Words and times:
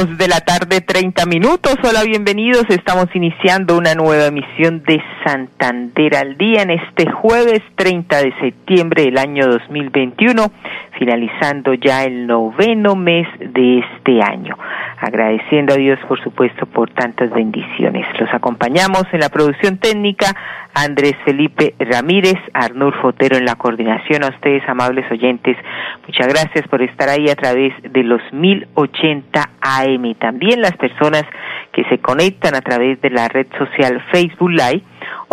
Dos 0.00 0.16
de 0.16 0.28
la 0.28 0.40
tarde, 0.40 0.80
30 0.80 1.26
minutos. 1.26 1.76
Hola, 1.82 2.02
bienvenidos. 2.04 2.64
Estamos 2.70 3.08
iniciando 3.12 3.76
una 3.76 3.94
nueva 3.94 4.28
emisión 4.28 4.82
de 4.84 4.98
Santander 5.26 6.16
al 6.16 6.38
Día 6.38 6.62
en 6.62 6.70
este 6.70 7.10
jueves 7.10 7.60
30 7.74 8.16
de 8.16 8.32
septiembre 8.40 9.02
del 9.02 9.18
año 9.18 9.46
2021, 9.46 10.50
finalizando 10.98 11.74
ya 11.74 12.04
el 12.04 12.26
noveno 12.26 12.96
mes 12.96 13.26
de 13.40 13.80
este 13.80 14.22
año. 14.22 14.56
Agradeciendo 15.00 15.74
a 15.74 15.76
Dios, 15.76 15.98
por 16.08 16.22
supuesto, 16.22 16.64
por 16.64 16.90
tantas 16.92 17.30
bendiciones. 17.30 18.06
Los 18.18 18.32
acompañamos 18.32 19.04
en 19.12 19.20
la 19.20 19.28
producción 19.28 19.76
técnica 19.76 20.34
Andrés 20.74 21.14
Felipe 21.24 21.74
Ramírez, 21.78 22.38
Arnur 22.54 22.94
Fotero 23.00 23.36
en 23.36 23.44
la 23.44 23.56
coordinación. 23.56 24.24
A 24.24 24.28
ustedes, 24.28 24.62
amables 24.68 25.10
oyentes, 25.10 25.56
muchas 26.06 26.28
gracias 26.28 26.66
por 26.68 26.82
estar 26.82 27.08
ahí 27.08 27.28
a 27.28 27.36
través 27.36 27.72
de 27.82 28.02
los 28.02 28.20
1080 28.32 29.50
AM. 29.60 30.14
También 30.14 30.60
las 30.60 30.76
personas 30.76 31.24
que 31.72 31.84
se 31.84 31.98
conectan 31.98 32.54
a 32.54 32.60
través 32.60 33.00
de 33.00 33.10
la 33.10 33.28
red 33.28 33.46
social 33.58 34.02
Facebook 34.12 34.50
Live 34.50 34.82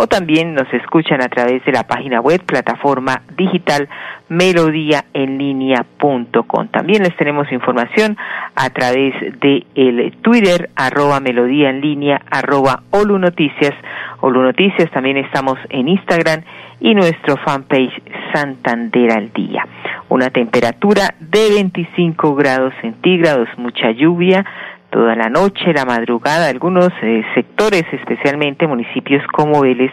o 0.00 0.06
también 0.06 0.54
nos 0.54 0.72
escuchan 0.72 1.20
a 1.20 1.28
través 1.28 1.64
de 1.64 1.72
la 1.72 1.82
página 1.82 2.20
web, 2.20 2.40
plataforma 2.44 3.22
digital 3.36 3.88
melodíaenlínea.com. 4.28 6.68
También 6.68 7.02
les 7.02 7.16
tenemos 7.16 7.50
información 7.50 8.16
a 8.54 8.70
través 8.70 9.12
de 9.40 9.66
el 9.74 10.12
Twitter, 10.22 10.70
arroba 10.76 11.18
melodía 11.18 11.70
en 11.70 11.80
línea, 11.80 12.22
arroba 12.30 12.84
Olu 12.90 13.18
Noticias. 13.18 13.74
Olu 14.20 14.42
Noticias 14.42 14.88
también 14.92 15.16
estamos 15.16 15.58
en 15.68 15.88
Instagram 15.88 16.42
y 16.80 16.94
nuestro 16.94 17.36
fanpage 17.36 18.00
Santander 18.32 19.10
al 19.10 19.32
Día. 19.32 19.66
Una 20.10 20.30
temperatura 20.30 21.12
de 21.18 21.54
25 21.54 22.36
grados 22.36 22.72
centígrados, 22.80 23.48
mucha 23.56 23.90
lluvia, 23.90 24.44
toda 24.90 25.14
la 25.14 25.28
noche, 25.28 25.72
la 25.72 25.84
madrugada, 25.84 26.48
algunos 26.48 26.90
eh, 27.02 27.22
sectores, 27.34 27.84
especialmente 27.92 28.66
municipios 28.66 29.26
como 29.28 29.60
Vélez, 29.60 29.92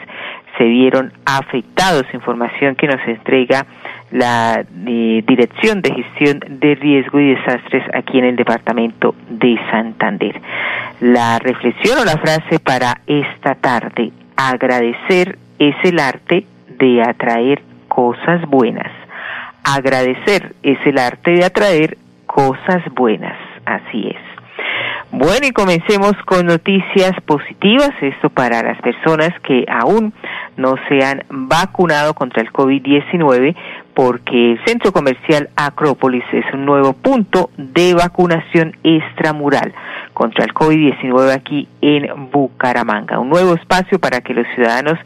se 0.58 0.64
vieron 0.64 1.12
afectados. 1.26 2.06
Información 2.14 2.76
que 2.76 2.88
nos 2.88 3.06
entrega 3.08 3.66
la 4.12 4.64
eh, 4.88 5.24
Dirección 5.28 5.82
de 5.82 5.94
Gestión 5.94 6.40
de 6.48 6.76
Riesgo 6.76 7.20
y 7.20 7.36
Desastres 7.36 7.84
aquí 7.94 8.20
en 8.20 8.26
el 8.26 8.36
departamento 8.36 9.16
de 9.30 9.58
Santander. 9.70 10.40
La 11.02 11.40
reflexión 11.40 12.00
o 12.00 12.06
la 12.06 12.18
frase 12.18 12.60
para 12.60 13.02
esta 13.08 13.56
tarde, 13.56 14.12
agradecer 14.38 15.38
es 15.60 15.76
el 15.84 16.00
arte 16.00 16.46
de 16.78 17.02
atraer 17.02 17.62
cosas 17.88 18.42
buenas. 18.48 18.92
Agradecer 19.64 20.54
es 20.64 20.78
el 20.86 20.98
arte 20.98 21.32
de 21.32 21.46
atraer 21.46 21.98
cosas 22.26 22.84
buenas. 22.94 23.38
Así 23.66 24.08
es. 24.08 24.25
Bueno, 25.12 25.48
y 25.48 25.52
comencemos 25.52 26.14
con 26.26 26.46
noticias 26.46 27.14
positivas, 27.26 27.92
esto 28.02 28.30
para 28.30 28.62
las 28.64 28.82
personas 28.82 29.30
que 29.44 29.64
aún 29.70 30.14
no 30.58 30.76
se 30.90 31.06
han 31.06 31.24
vacunado 31.30 32.14
contra 32.14 32.42
el 32.42 32.52
COVID-19, 32.52 33.56
porque 33.94 34.54
el 34.54 34.66
centro 34.66 34.92
comercial 34.92 35.50
Acrópolis 35.56 36.24
es 36.34 36.46
un 36.54 36.66
nuevo 36.66 36.94
punto 36.94 37.50
de 37.58 37.94
vacunación 37.94 38.76
extramural 38.84 39.74
contra 40.14 40.44
el 40.44 40.54
COVID-19 40.54 41.34
aquí 41.34 41.68
en 41.82 42.32
Bucaramanga. 42.32 43.20
Un 43.20 43.30
nuevo 43.30 43.54
espacio 43.54 44.00
para 44.00 44.22
que 44.22 44.34
los 44.34 44.46
ciudadanos 44.56 44.98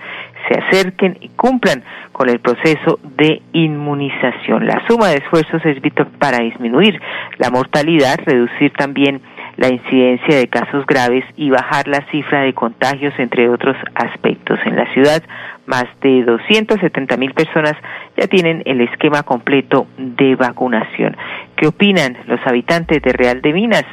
se 0.48 0.60
acerquen 0.60 1.18
y 1.20 1.30
cumplan 1.30 1.84
con 2.12 2.30
el 2.30 2.40
proceso 2.40 3.00
de 3.18 3.42
inmunización. 3.54 4.66
La 4.66 4.82
suma 4.88 5.10
de 5.10 5.18
esfuerzos 5.18 5.64
es 5.66 5.80
vital 5.82 6.08
para 6.18 6.40
disminuir 6.40 7.00
la 7.38 7.52
mortalidad, 7.52 8.18
reducir 8.26 8.74
también 8.74 9.22
la 9.60 9.68
incidencia 9.68 10.38
de 10.38 10.48
casos 10.48 10.86
graves 10.86 11.26
y 11.36 11.50
bajar 11.50 11.90
la 11.90 12.00
cifra 12.12 12.44
de 12.44 12.54
contagios, 12.54 13.14
entre 13.18 13.50
otros 13.50 13.76
aspectos. 13.94 14.58
En 14.66 14.78
la 14.78 14.92
ciudad, 14.94 15.22
más 15.66 15.84
de 16.02 16.24
270 16.24 17.18
mil 17.18 17.34
personas 17.34 17.74
ya 18.16 18.28
tienen 18.28 18.64
el 18.66 18.80
esquema 18.80 19.24
completo 19.24 19.86
de 19.98 20.38
vacunación. 20.38 21.18
¿Qué 21.58 21.68
opinan 21.68 22.18
los 22.28 22.40
habitantes 22.48 23.02
de 23.02 23.12
Real 23.12 23.42
de 23.42 23.52
Minas? 23.52 23.84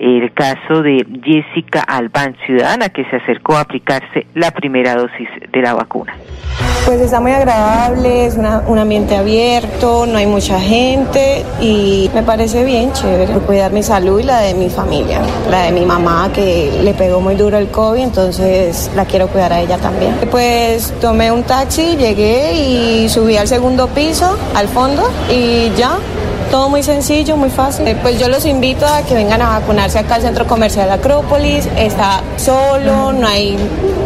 El 0.00 0.32
caso 0.32 0.82
de 0.82 1.06
Jessica 1.22 1.80
Albán, 1.82 2.34
ciudadana 2.46 2.88
que 2.88 3.04
se 3.10 3.16
acercó 3.16 3.56
a 3.56 3.60
aplicarse 3.60 4.26
la 4.34 4.50
primera 4.50 4.94
dosis 4.94 5.28
de 5.52 5.60
la 5.60 5.74
vacuna. 5.74 6.14
Pues 6.86 7.00
está 7.00 7.20
muy 7.20 7.32
agradable, 7.32 8.26
es 8.26 8.36
un 8.36 8.78
ambiente 8.78 9.14
abierto, 9.14 10.06
no 10.06 10.16
hay 10.16 10.26
mucha 10.26 10.58
gente 10.58 11.44
y 11.60 12.10
me 12.14 12.22
parece 12.22 12.64
bien 12.64 12.92
chévere 12.92 13.34
cuidar 13.40 13.72
mi 13.72 13.82
salud 13.82 14.18
y 14.18 14.22
la 14.22 14.40
de 14.40 14.54
mi 14.54 14.70
familia, 14.70 15.20
la 15.50 15.64
de 15.64 15.72
mi 15.72 15.84
mamá 15.84 16.30
que 16.34 16.80
le 16.82 16.94
pegó 16.94 17.20
muy 17.20 17.34
duro 17.34 17.58
el 17.58 17.68
COVID, 17.68 18.00
entonces 18.00 18.90
la 18.96 19.04
quiero 19.04 19.28
cuidar 19.28 19.52
a 19.52 19.60
ella 19.60 19.76
también. 19.76 20.14
Pues 20.30 20.92
tomé 21.00 21.30
un 21.30 21.42
taxi, 21.42 21.96
llegué 21.96 22.54
y 22.54 23.08
subí 23.10 23.36
al 23.36 23.46
segundo 23.46 23.88
piso, 23.88 24.36
al 24.54 24.66
fondo 24.68 25.02
y 25.30 25.70
ya 25.76 25.98
todo 26.50 26.68
muy 26.68 26.82
sencillo, 26.82 27.36
muy 27.36 27.50
fácil. 27.50 27.86
Eh, 27.88 27.96
pues 28.00 28.20
yo 28.20 28.28
los 28.28 28.46
invito 28.46 28.86
a 28.86 29.04
que 29.06 29.14
vengan 29.14 29.42
a 29.42 29.60
vacunarse 29.60 29.98
acá 29.98 30.16
al 30.16 30.22
Centro 30.22 30.46
Comercial 30.46 30.90
Acrópolis. 30.90 31.66
Está 31.76 32.22
solo, 32.36 33.12
no 33.12 33.26
hay 33.26 33.56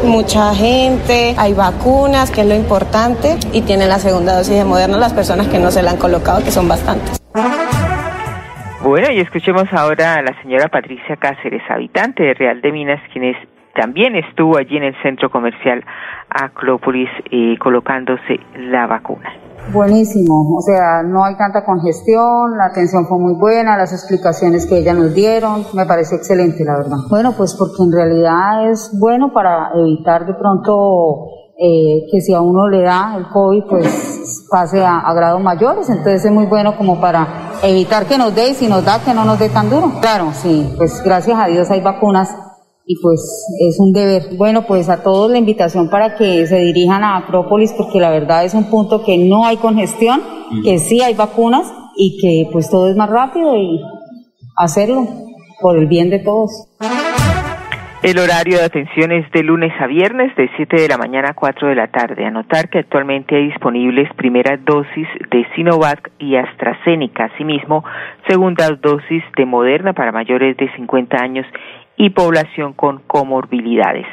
mucha 0.05 0.55
gente, 0.55 1.34
hay 1.37 1.55
vacunas, 1.55 2.31
que 2.31 2.43
es 2.43 2.47
lo 2.47 2.55
importante, 2.55 3.37
y 3.53 3.62
tienen 3.62 3.89
la 3.89 3.99
segunda 3.99 4.37
dosis 4.37 4.55
de 4.55 4.65
Moderna 4.65 4.99
las 4.99 5.12
personas 5.12 5.49
que 5.49 5.59
no 5.59 5.71
se 5.71 5.83
la 5.83 5.93
han 5.93 5.99
colocado, 5.99 6.43
que 6.43 6.50
son 6.50 6.69
bastantes. 6.69 7.21
Bueno, 8.83 9.11
y 9.11 9.21
escuchemos 9.21 9.65
ahora 9.73 10.17
a 10.17 10.23
la 10.23 10.41
señora 10.43 10.69
Patricia 10.69 11.17
Cáceres, 11.17 11.62
habitante 11.71 12.23
de 12.23 12.34
Real 12.34 12.61
de 12.61 12.71
Minas, 12.71 13.00
quien 13.12 13.25
es, 13.25 13.37
también 13.75 14.15
estuvo 14.15 14.59
allí 14.59 14.77
en 14.77 14.84
el 14.84 14.94
centro 15.03 15.31
comercial 15.31 15.83
Acrópolis 16.28 17.09
eh, 17.31 17.56
colocándose 17.59 18.41
la 18.56 18.87
vacuna. 18.87 19.33
Buenísimo, 19.73 20.57
o 20.57 20.61
sea, 20.61 21.03
no 21.03 21.25
hay 21.25 21.37
tanta 21.37 21.65
congestión, 21.65 22.57
la 22.57 22.67
atención 22.67 23.07
fue 23.07 23.19
muy 23.19 23.35
buena, 23.35 23.77
las 23.77 23.93
explicaciones 23.93 24.67
que 24.67 24.79
ella 24.79 24.93
nos 24.93 25.15
dieron, 25.15 25.65
me 25.73 25.87
parece 25.87 26.17
excelente, 26.17 26.65
la 26.65 26.77
verdad. 26.77 26.97
Bueno, 27.09 27.33
pues 27.33 27.55
porque 27.55 27.83
en 27.83 27.93
realidad 27.93 28.71
es 28.71 28.91
bueno 28.99 29.33
para 29.33 29.71
evitar 29.75 30.27
de 30.27 30.35
pronto 30.35 31.29
eh, 31.59 32.07
que 32.11 32.21
si 32.21 32.35
a 32.35 32.41
uno 32.41 32.69
le 32.69 32.83
da 32.83 33.17
el 33.17 33.27
COVID, 33.29 33.65
pues 33.69 34.47
pase 34.51 34.85
a, 34.85 34.99
a, 34.99 35.15
grados 35.15 35.43
mayores, 35.43 35.89
entonces 35.89 36.25
es 36.25 36.31
muy 36.31 36.47
bueno 36.47 36.77
como 36.77 37.01
para 37.01 37.27
evitar 37.63 38.05
que 38.05 38.19
nos 38.19 38.35
dé 38.35 38.51
y 38.51 38.55
si 38.55 38.69
nos 38.69 38.85
da 38.85 39.01
que 39.05 39.15
no 39.15 39.25
nos 39.25 39.39
dé 39.39 39.49
tan 39.49 39.71
duro. 39.71 39.93
Claro, 40.01 40.31
sí, 40.35 40.73
pues 40.77 41.03
gracias 41.03 41.39
a 41.41 41.47
Dios 41.47 41.71
hay 41.71 41.81
vacunas 41.81 42.29
y 42.87 43.00
pues 43.00 43.21
es 43.61 43.81
un 43.81 43.93
deber. 43.93 44.37
Bueno, 44.37 44.67
pues 44.67 44.89
a 44.89 45.03
todos 45.03 45.31
la 45.31 45.39
invitación 45.39 45.89
para 45.89 46.17
que 46.17 46.47
se 46.47 46.59
dirijan 46.59 47.03
a 47.03 47.17
Acrópolis 47.17 47.72
porque 47.72 48.00
la 48.00 48.11
verdad 48.11 48.45
es 48.45 48.55
un 48.55 48.71
punto 48.71 49.05
que 49.05 49.17
no 49.19 49.47
hay 49.47 49.56
congestión, 49.56 50.22
que 50.62 50.78
sí 50.78 51.00
hay 51.00 51.15
vacunas 51.15 51.73
y 51.97 52.19
que 52.21 52.50
pues 52.53 52.69
todo 52.71 52.88
es 52.88 52.97
más 52.97 53.09
rápido 53.09 53.56
y 53.56 53.81
hacerlo 54.56 55.06
por 55.61 55.79
el 55.79 55.87
bien 55.87 56.11
de 56.11 56.19
todos. 56.19 56.69
El 58.03 58.19
horario 58.19 58.59
de 58.59 58.64
atención 58.64 59.12
es 59.12 59.31
de 59.32 59.43
lunes 59.43 59.73
a 59.81 59.87
viernes 59.87 60.37
de 60.37 60.50
7 60.56 60.79
de 60.79 60.88
la 60.88 60.99
mañana 60.99 61.31
a 61.31 61.35
4 61.35 61.69
de 61.69 61.75
la 61.75 61.87
tarde. 61.87 62.26
Anotar 62.26 62.69
que 62.69 62.81
actualmente 62.81 63.35
hay 63.35 63.47
disponibles 63.47 64.12
primeras 64.14 64.62
dosis 64.62 65.09
de 65.31 65.47
Sinovac 65.55 66.11
y 66.19 66.37
AstraZeneca, 66.37 67.31
asimismo 67.32 67.82
segundas 68.29 68.79
dosis 68.82 69.25
de 69.38 69.47
Moderna 69.47 69.94
para 69.94 70.12
mayores 70.12 70.55
de 70.59 70.70
50 70.76 71.17
años 71.17 71.47
y 71.96 72.11
población 72.11 72.73
con 72.73 73.00
comorbilidades. 73.06 74.06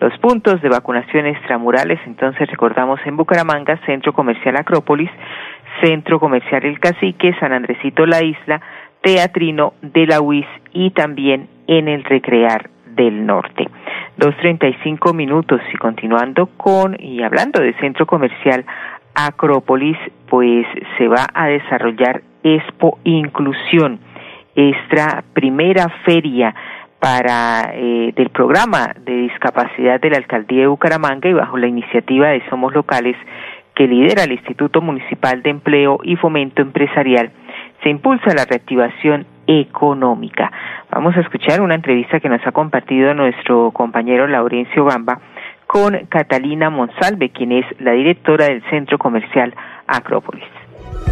Los 0.00 0.16
puntos 0.18 0.62
de 0.62 0.68
vacunación 0.68 1.26
extramurales, 1.26 1.98
entonces 2.06 2.48
recordamos 2.48 3.00
en 3.04 3.16
Bucaramanga, 3.16 3.80
Centro 3.84 4.12
Comercial 4.12 4.56
Acrópolis, 4.56 5.10
Centro 5.82 6.20
Comercial 6.20 6.64
El 6.64 6.78
Cacique, 6.78 7.34
San 7.40 7.52
Andresito 7.52 8.06
La 8.06 8.22
Isla, 8.22 8.60
Teatrino 9.02 9.74
de 9.82 10.06
la 10.06 10.20
UIS 10.20 10.46
y 10.72 10.90
también 10.90 11.48
en 11.66 11.88
el 11.88 12.04
Recrear 12.04 12.70
del 12.86 13.26
Norte. 13.26 13.68
Dos 14.16 14.36
treinta 14.38 14.66
y 14.66 14.74
cinco 14.82 15.12
minutos 15.12 15.60
y 15.72 15.76
continuando 15.76 16.46
con 16.56 16.96
y 16.98 17.22
hablando 17.22 17.60
de 17.60 17.74
Centro 17.74 18.06
Comercial 18.06 18.64
Acrópolis, 19.14 19.96
pues 20.28 20.66
se 20.96 21.08
va 21.08 21.26
a 21.32 21.46
desarrollar 21.46 22.22
Expo 22.42 22.98
Inclusión 23.04 24.00
esta 24.54 25.22
primera 25.32 25.88
feria 26.04 26.54
para 26.98 27.72
eh, 27.74 28.12
del 28.16 28.30
programa 28.30 28.94
de 29.04 29.12
discapacidad 29.12 30.00
de 30.00 30.10
la 30.10 30.16
alcaldía 30.16 30.62
de 30.62 30.66
Bucaramanga 30.66 31.28
y 31.28 31.32
bajo 31.32 31.56
la 31.56 31.66
iniciativa 31.66 32.28
de 32.28 32.42
Somos 32.48 32.74
Locales 32.74 33.16
que 33.74 33.86
lidera 33.86 34.24
el 34.24 34.32
Instituto 34.32 34.80
Municipal 34.80 35.40
de 35.42 35.50
Empleo 35.50 36.00
y 36.02 36.16
Fomento 36.16 36.62
Empresarial, 36.62 37.30
se 37.80 37.90
impulsa 37.90 38.34
la 38.34 38.44
reactivación 38.44 39.24
económica. 39.46 40.50
Vamos 40.90 41.16
a 41.16 41.20
escuchar 41.20 41.60
una 41.60 41.76
entrevista 41.76 42.18
que 42.18 42.28
nos 42.28 42.44
ha 42.44 42.50
compartido 42.50 43.14
nuestro 43.14 43.70
compañero 43.70 44.26
Laurencio 44.26 44.84
Gamba 44.84 45.20
con 45.68 45.96
Catalina 46.08 46.70
Monsalve, 46.70 47.30
quien 47.30 47.52
es 47.52 47.66
la 47.78 47.92
directora 47.92 48.46
del 48.46 48.62
Centro 48.68 48.98
Comercial 48.98 49.54
Acrópolis. 49.86 50.57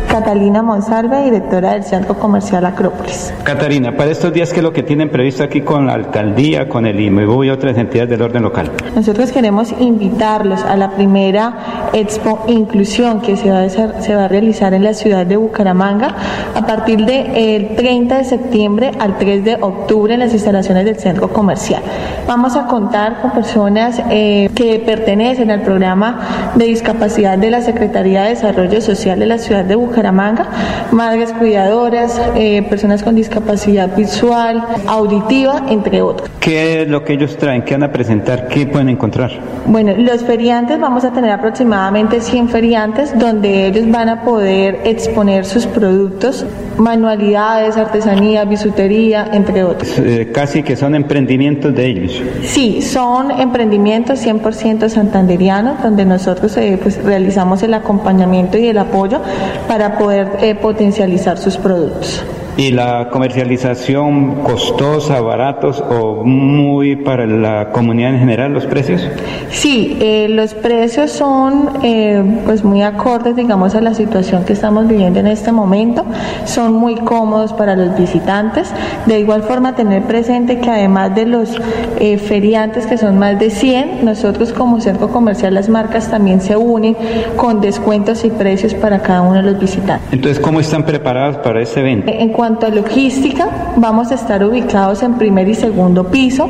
Catalina 0.08 0.62
Monsalve, 0.62 1.25
directora 1.25 1.73
del 1.73 1.84
Centro 1.84 2.14
Comercial 2.14 2.64
Acrópolis. 2.64 3.34
Catalina, 3.43 3.94
para 3.94 4.11
estos 4.11 4.32
días, 4.32 4.50
¿qué 4.50 4.61
es 4.61 4.62
lo 4.62 4.73
que 4.73 4.82
tienen 4.82 5.11
previsto 5.11 5.43
aquí 5.43 5.61
con 5.61 5.87
la 5.87 5.93
alcaldía, 5.93 6.70
con 6.70 6.87
el 6.87 6.99
IMEBU 6.99 7.44
y 7.44 7.50
otras 7.50 7.76
entidades 7.76 8.08
del 8.08 8.23
orden 8.23 8.43
local? 8.43 8.70
Nosotros 8.94 9.31
queremos 9.31 9.75
invitarlos 9.78 10.62
a 10.62 10.75
la 10.76 10.93
primera 10.93 11.90
Expo 11.93 12.44
Inclusión 12.46 13.20
que 13.20 13.37
se 13.37 13.50
va 13.50 13.64
a, 13.64 13.69
se 13.69 14.14
va 14.14 14.25
a 14.25 14.28
realizar 14.28 14.73
en 14.73 14.84
la 14.84 14.94
ciudad 14.94 15.26
de 15.26 15.37
Bucaramanga 15.37 16.14
a 16.55 16.64
partir 16.64 17.05
del 17.05 17.76
30 17.76 18.17
de 18.17 18.25
septiembre 18.25 18.93
al 18.99 19.19
3 19.19 19.44
de 19.44 19.58
octubre 19.61 20.14
en 20.14 20.20
las 20.20 20.32
instalaciones 20.32 20.87
del 20.87 20.96
Centro 20.96 21.29
Comercial. 21.29 21.82
Vamos 22.26 22.56
a 22.56 22.67
contar 22.67 23.20
con 23.20 23.32
personas 23.32 24.00
eh, 24.11 24.49
que 24.55 24.82
pertenecen 24.84 25.50
al 25.50 25.61
programa 25.61 26.52
de 26.55 26.64
discapacidad 26.64 27.37
de 27.37 27.50
la 27.50 27.61
Secretaría 27.61 28.22
de 28.22 28.31
Desarrollo 28.31 28.81
Social 28.81 29.19
de 29.19 29.26
la 29.26 29.37
ciudad 29.37 29.66
de 29.67 29.75
Bucaramanga 29.75 30.49
madres 30.93 31.33
cuidadoras, 31.33 32.21
eh, 32.37 32.63
personas 32.69 33.03
con 33.03 33.15
discapacidad 33.15 33.95
visual, 33.97 34.65
auditiva, 34.87 35.65
entre 35.69 36.03
otros. 36.03 36.31
¿Qué 36.41 36.83
es 36.83 36.89
lo 36.89 37.05
que 37.05 37.15
ellos 37.15 37.37
traen? 37.37 37.63
¿Qué 37.63 37.75
van 37.75 37.83
a 37.83 37.93
presentar? 37.93 38.49
¿Qué 38.49 38.67
pueden 38.67 38.89
encontrar? 38.89 39.33
Bueno, 39.67 39.93
los 39.97 40.23
feriantes, 40.23 40.79
vamos 40.79 41.05
a 41.05 41.13
tener 41.13 41.31
aproximadamente 41.31 42.21
100 42.21 42.49
feriantes 42.49 43.19
donde 43.19 43.67
ellos 43.67 43.91
van 43.91 44.09
a 44.09 44.23
poder 44.23 44.81
exponer 44.85 45.45
sus 45.45 45.67
productos, 45.67 46.47
manualidades, 46.77 47.77
artesanía, 47.77 48.45
bisutería, 48.45 49.29
entre 49.33 49.65
otros. 49.65 49.99
Eh, 49.99 50.31
casi 50.33 50.63
que 50.63 50.77
son 50.77 50.95
emprendimientos 50.95 51.75
de 51.75 51.87
ellos. 51.87 52.23
Sí, 52.43 52.81
son 52.81 53.31
emprendimientos 53.33 54.25
100% 54.25 54.89
santanderianos 54.89 55.83
donde 55.83 56.05
nosotros 56.05 56.57
eh, 56.57 56.79
pues, 56.81 57.03
realizamos 57.03 57.63
el 57.63 57.75
acompañamiento 57.75 58.57
y 58.57 58.69
el 58.69 58.79
apoyo 58.79 59.21
para 59.69 59.99
poder 59.99 60.29
eh, 60.41 60.55
potencializar 60.55 61.38
sus 61.38 61.56
productos 61.56 62.23
y 62.56 62.70
la 62.70 63.11
comercialización 63.11 64.37
costosa, 64.43 65.20
baratos 65.20 65.85
o 65.91 66.25
muy 66.25 66.97
para 66.97 67.26
la 67.26 67.70
comunidad 67.70 68.14
en 68.14 68.19
general 68.19 68.53
los 68.53 68.64
precios? 68.67 69.06
Sí, 69.50 69.99
eh, 70.00 70.29
los 70.31 70.55
precios 70.55 71.11
son 71.11 71.70
eh, 71.82 72.23
pues 72.47 72.64
muy 72.64 72.82
acordes, 72.82 73.37
digamos, 73.37 73.75
a 73.75 73.81
la 73.81 73.93
situación 73.94 74.44
que 74.44 74.55
estamos 74.55 74.88
viviendo 74.88 75.20
en 75.20 75.26
este 75.26 75.53
momento. 75.53 76.05
Son 76.44 76.73
muy 76.73 76.94
cómodos 76.97 77.53
para 77.53 77.76
los 77.76 77.97
visitantes. 77.99 78.73
De 79.05 79.20
igual 79.20 79.43
forma, 79.43 79.75
tener 79.75 80.03
presente 80.05 80.58
que 80.58 80.70
además 80.70 81.14
de 81.14 81.26
los 81.26 81.61
eh, 82.00 82.17
feriantes, 82.17 82.87
que 82.87 82.97
son 82.97 83.19
más 83.19 83.38
de 83.38 83.50
100, 83.50 84.05
nosotros 84.05 84.53
como 84.53 84.81
centro 84.81 85.08
comercial, 85.08 85.53
las 85.53 85.69
marcas 85.69 86.11
también 86.11 86.41
se 86.41 86.56
unen 86.56 86.97
con 87.37 87.61
descuentos 87.61 88.25
y 88.25 88.31
precios 88.31 88.73
para 88.73 89.00
cada 89.00 89.20
uno 89.20 89.35
de 89.35 89.43
los 89.43 89.61
visitantes. 89.61 90.11
Entonces, 90.11 90.41
¿cómo 90.41 90.61
están 90.61 90.85
preparados 90.85 91.37
para 91.38 91.61
este 91.61 91.81
evento? 91.81 92.11
En 92.11 92.31
cuanto 92.31 92.45
a 92.46 92.69
logística, 92.69 93.75
vamos 93.76 94.12
a 94.12 94.14
estar 94.14 94.44
ubicados 94.44 95.02
en 95.02 95.19
primer 95.19 95.48
y 95.48 95.54
segundo 95.54 96.12
piso, 96.12 96.48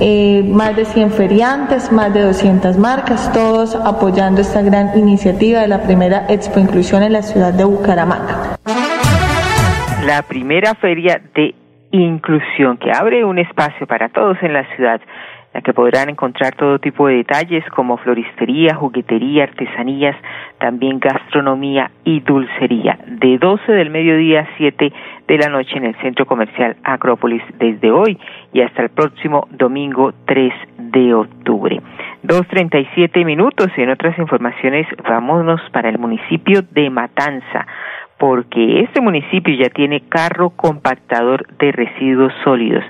eh, 0.00 0.42
más 0.42 0.74
de 0.74 0.86
100 0.86 1.10
feriantes, 1.10 1.92
más 1.92 2.14
de 2.14 2.22
200 2.22 2.78
marcas, 2.78 3.30
todos 3.34 3.76
apoyando 3.76 4.40
esta 4.40 4.62
gran 4.62 4.98
iniciativa 4.98 5.60
de 5.60 5.68
la 5.68 5.82
primera 5.82 6.24
Expo 6.30 6.60
Inclusión 6.60 7.02
en 7.02 7.12
la 7.12 7.20
ciudad 7.20 7.52
de 7.52 7.64
Bucaramanga. 7.64 8.56
La 10.06 10.22
primera 10.22 10.74
feria 10.76 11.20
de 11.34 11.54
inclusión 11.90 12.78
que 12.78 12.90
abre 12.90 13.22
un 13.26 13.38
espacio 13.38 13.86
para 13.86 14.08
todos 14.08 14.38
en 14.40 14.54
la 14.54 14.64
ciudad 14.76 15.00
la 15.54 15.60
que 15.60 15.72
podrán 15.72 16.10
encontrar 16.10 16.56
todo 16.56 16.80
tipo 16.80 17.06
de 17.06 17.18
detalles 17.18 17.64
como 17.76 17.96
floristería, 17.98 18.74
juguetería, 18.74 19.44
artesanías, 19.44 20.16
también 20.64 20.98
gastronomía 20.98 21.90
y 22.04 22.20
dulcería, 22.20 22.98
de 23.06 23.36
12 23.36 23.70
del 23.70 23.90
mediodía 23.90 24.40
a 24.40 24.56
7 24.56 24.90
de 25.28 25.36
la 25.36 25.50
noche 25.50 25.76
en 25.76 25.84
el 25.84 25.94
Centro 25.96 26.24
Comercial 26.24 26.74
Acrópolis 26.82 27.42
desde 27.58 27.90
hoy 27.90 28.18
y 28.50 28.62
hasta 28.62 28.82
el 28.82 28.88
próximo 28.88 29.46
domingo 29.50 30.14
3 30.24 30.54
de 30.78 31.12
octubre. 31.12 31.82
2.37 32.22 33.26
minutos 33.26 33.68
y 33.76 33.82
en 33.82 33.90
otras 33.90 34.18
informaciones 34.18 34.86
vámonos 35.06 35.60
para 35.70 35.90
el 35.90 35.98
municipio 35.98 36.62
de 36.70 36.88
Matanza 36.88 37.66
porque 38.18 38.80
este 38.80 39.02
municipio 39.02 39.54
ya 39.54 39.68
tiene 39.68 40.00
carro 40.08 40.48
compactador 40.48 41.46
de 41.58 41.72
residuos 41.72 42.32
sólidos. 42.42 42.84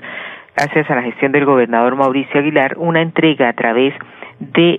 Gracias 0.55 0.89
a 0.89 0.95
la 0.95 1.03
gestión 1.03 1.33
del 1.33 1.43
gobernador 1.43 1.97
Mauricio 1.97 2.39
Aguilar, 2.39 2.75
una 2.77 3.01
entrega 3.01 3.49
a 3.49 3.53
través 3.53 3.93
de 3.93 3.99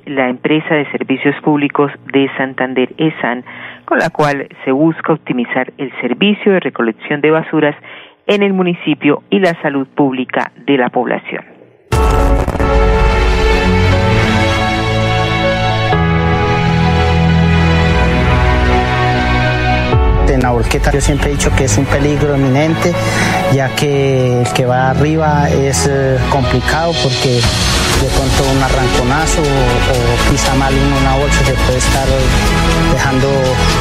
la 0.06 0.29
empresa 0.29 0.75
de 0.75 0.91
servicios 0.91 1.35
públicos 1.43 1.91
de 2.12 2.29
Santander 2.37 2.93
ESAN, 2.99 3.44
con 3.85 3.99
la 3.99 4.11
cual 4.11 4.49
se 4.64 4.73
busca 4.73 5.12
optimizar 5.12 5.73
el 5.79 5.93
servicio 6.00 6.53
de 6.53 6.61
recolección 6.61 7.20
de 7.20 7.31
basuras 7.31 7.76
en 8.26 8.43
el 8.43 8.53
municipio 8.53 9.23
y 9.31 9.38
la 9.38 9.55
salud 9.62 9.87
pública 9.87 10.53
de 10.67 10.76
la 10.76 10.88
población. 10.91 11.44
En 20.37 20.43
la 20.43 20.50
volqueta 20.50 20.93
yo 20.93 21.00
siempre 21.00 21.31
he 21.31 21.33
dicho 21.33 21.50
que 21.56 21.65
es 21.65 21.79
un 21.79 21.87
peligro 21.87 22.35
eminente, 22.35 22.93
ya 23.55 23.75
que 23.75 24.43
el 24.43 24.49
que 24.53 24.67
va 24.67 24.91
arriba 24.91 25.49
es 25.49 25.87
eh, 25.88 26.19
complicado 26.31 26.93
porque 27.03 27.41
de 27.41 28.09
pronto 28.12 28.44
un 28.53 28.62
arranconazo 28.62 29.41
o, 29.41 30.31
pisa 30.31 30.55
mal 30.55 30.75
uno 30.75 30.97
una 31.00 31.17
bolsa 31.17 31.41
se 31.43 31.55
puede 31.65 31.79
estar 31.79 32.06
dejando 32.93 33.29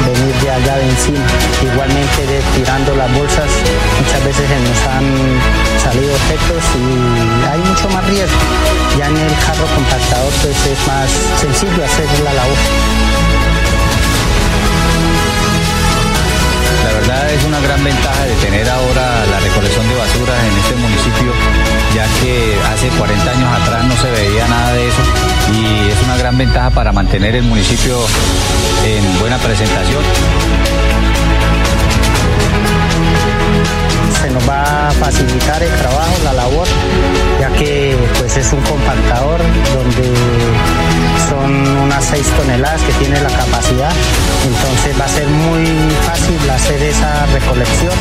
venir 0.08 0.34
de 0.42 0.50
allá 0.50 0.76
de 0.76 0.88
encima. 0.88 1.26
Igualmente 1.62 2.40
tirando 2.56 2.96
las 2.96 3.12
bolsas 3.12 3.50
muchas 4.00 4.24
veces 4.24 4.44
se 4.48 4.58
nos 4.64 4.80
han 4.96 5.06
salido 5.84 6.16
efectos 6.16 6.64
y 6.80 7.52
hay 7.52 7.60
mucho 7.68 7.88
más 7.90 8.04
riesgo. 8.06 8.40
Ya 8.98 9.06
en 9.08 9.16
el 9.16 9.34
carro 9.44 9.66
compactador 9.74 10.32
pues 10.40 10.56
es 10.72 10.80
más 10.88 11.10
sencillo 11.38 11.84
hacer 11.84 12.06
la 12.24 12.32
labor. 12.32 13.35
Es 16.88 17.44
una 17.44 17.60
gran 17.60 17.82
ventaja 17.82 18.24
de 18.24 18.34
tener 18.36 18.68
ahora 18.68 19.26
la 19.26 19.40
recolección 19.40 19.88
de 19.88 19.94
basuras 19.96 20.44
en 20.44 20.56
este 20.56 20.76
municipio, 20.76 21.32
ya 21.94 22.06
que 22.20 22.56
hace 22.72 22.88
40 22.96 23.30
años 23.30 23.62
atrás 23.62 23.84
no 23.84 23.96
se 23.96 24.10
veía 24.10 24.46
nada 24.46 24.72
de 24.72 24.88
eso 24.88 25.02
y 25.52 25.90
es 25.90 26.02
una 26.04 26.16
gran 26.16 26.38
ventaja 26.38 26.70
para 26.70 26.92
mantener 26.92 27.34
el 27.34 27.42
municipio 27.42 27.98
en 28.84 29.20
buena 29.20 29.36
presentación. 29.38 30.02
Se 34.22 34.30
nos 34.30 34.48
va 34.48 34.88
a 34.88 34.90
facilitar 34.92 35.62
el 35.62 35.72
trabajo, 35.72 36.14
la 36.24 36.32
labor, 36.34 36.68
ya 37.40 37.48
que 37.52 37.96
pues 38.18 38.36
es 38.36 38.52
un 38.52 38.60
compactador 38.62 39.40
donde 39.74 40.12
son 41.28 41.66
unas 41.78 42.04
6 42.04 42.26
toneladas 42.36 42.82
que 42.82 42.92
tiene 42.94 43.20
la 43.20 43.28
capacidad, 43.28 43.92
entonces 44.44 45.00
va 45.00 45.04
a 45.04 45.08
ser 45.08 45.26
muy 45.28 45.66
fácil 46.06 46.50
hacer 46.50 46.82
esa 46.82 47.26
recolección. 47.26 47.92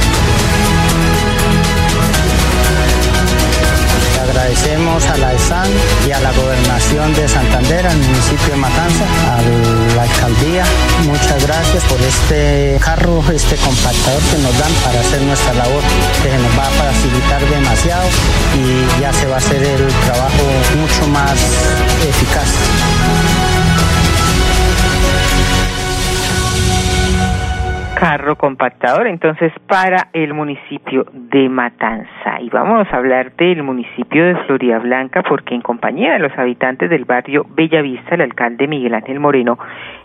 Agradecemos 4.26 5.06
a 5.06 5.18
la 5.18 5.34
ESAN 5.34 5.70
y 6.08 6.12
a 6.12 6.20
la 6.20 6.32
Gobernación 6.34 7.14
de 7.14 7.28
Santander, 7.28 7.86
al 7.86 7.98
municipio 7.98 8.48
de 8.50 8.56
Matanza, 8.56 9.06
a 9.30 9.96
la 9.96 10.04
alcaldía. 10.04 10.64
Muchas 11.06 11.46
gracias 11.46 11.84
por 11.86 12.02
este 12.02 12.80
carro, 12.84 13.24
este 13.34 13.56
compactador 13.58 14.22
que 14.32 14.38
nos 14.40 14.58
dan 14.58 14.72
para 14.84 15.00
hacer 15.00 15.22
nuestra 15.22 15.54
labor, 15.54 15.84
que 16.24 16.30
se 16.30 16.38
nos 16.38 16.58
va 16.58 16.68
a 16.68 16.72
facilitar 16.72 17.42
demasiado 17.50 18.08
y 18.58 19.02
ya 19.02 19.14
se 19.14 19.28
va 19.28 19.36
a 19.36 19.38
hacer 19.38 19.62
el 19.62 19.88
trabajo 20.06 20.44
mucho 20.80 21.08
más 21.08 21.34
eficaz. 22.08 23.45
Carro 28.08 28.36
compactador 28.36 29.08
entonces 29.08 29.52
para 29.68 30.10
el 30.14 30.36
municipio 30.36 31.08
de 31.12 31.50
Matanza. 31.50 32.40
Y 32.40 32.50
vamos 32.52 32.88
a 32.92 32.98
hablar 32.98 33.36
del 33.36 33.64
municipio 33.64 34.24
de 34.26 34.36
Florida 34.46 34.78
Blanca 34.78 35.24
porque 35.24 35.56
en 35.56 35.62
compañía 35.62 36.14
de 36.14 36.20
los 36.20 36.32
habitantes 36.38 36.88
del 36.92 37.06
barrio 37.06 37.48
Bellavista, 37.50 38.14
el 38.14 38.22
alcalde 38.22 38.68
Miguel 38.68 38.94
Ángel 38.94 39.20
Moreno 39.20 39.58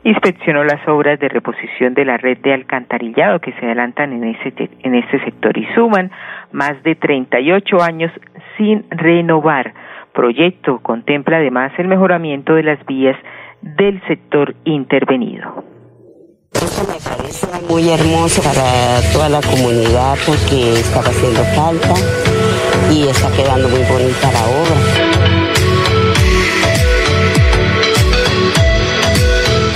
inspeccionó 0.02 0.64
las 0.64 0.88
obras 0.88 1.20
de 1.20 1.28
reposición 1.28 1.92
de 1.92 2.06
la 2.06 2.16
red 2.16 2.38
de 2.38 2.54
alcantarillado 2.54 3.38
que 3.38 3.52
se 3.52 3.66
adelantan 3.66 4.14
en, 4.14 4.24
ese, 4.34 4.70
en 4.82 4.94
este 4.94 5.22
sector 5.22 5.58
y 5.58 5.66
suman 5.74 6.10
más 6.52 6.82
de 6.82 6.94
38 6.94 7.82
años 7.82 8.10
sin 8.56 8.86
renovar. 8.88 9.74
Proyecto 10.14 10.78
contempla 10.78 11.36
además 11.36 11.72
el 11.76 11.88
mejoramiento 11.88 12.54
de 12.54 12.62
las 12.62 12.86
vías 12.86 13.18
del 13.60 14.00
sector 14.06 14.54
intervenido. 14.64 15.69
Esto 16.52 16.84
me 16.86 16.94
parece 17.00 17.46
muy 17.68 17.88
hermoso 17.88 18.42
para 18.42 19.00
toda 19.12 19.28
la 19.28 19.40
comunidad 19.40 20.18
porque 20.26 20.80
está 20.80 21.00
haciendo 21.00 21.44
falta 21.54 21.94
y 22.90 23.06
está 23.08 23.30
quedando 23.30 23.68
muy 23.68 23.82
bonita 23.82 24.32
la 24.32 24.44
obra. 24.46 25.20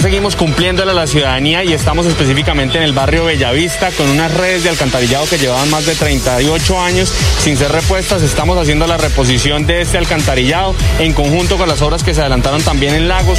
Seguimos 0.00 0.36
cumpliéndole 0.36 0.90
a 0.90 0.94
la 0.94 1.06
ciudadanía 1.06 1.64
y 1.64 1.72
estamos 1.72 2.04
específicamente 2.06 2.76
en 2.76 2.84
el 2.84 2.92
barrio 2.92 3.24
Bellavista 3.24 3.90
con 3.92 4.08
unas 4.10 4.34
redes 4.34 4.64
de 4.64 4.70
alcantarillado 4.70 5.26
que 5.26 5.38
llevaban 5.38 5.70
más 5.70 5.86
de 5.86 5.94
38 5.94 6.80
años 6.80 7.10
sin 7.38 7.56
ser 7.56 7.72
repuestas. 7.72 8.22
Estamos 8.22 8.58
haciendo 8.58 8.86
la 8.86 8.98
reposición 8.98 9.66
de 9.66 9.80
este 9.80 9.96
alcantarillado 9.96 10.74
en 10.98 11.14
conjunto 11.14 11.56
con 11.56 11.68
las 11.68 11.80
obras 11.80 12.02
que 12.02 12.12
se 12.12 12.20
adelantaron 12.20 12.62
también 12.62 12.94
en 12.94 13.08
Lagos. 13.08 13.38